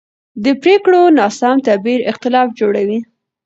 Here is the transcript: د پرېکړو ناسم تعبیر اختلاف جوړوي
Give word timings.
د 0.43 0.45
پرېکړو 0.61 1.01
ناسم 1.17 1.55
تعبیر 1.67 1.99
اختلاف 2.11 2.47
جوړوي 2.59 2.99